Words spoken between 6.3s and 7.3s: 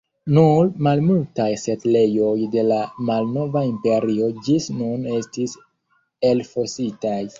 elfositaj.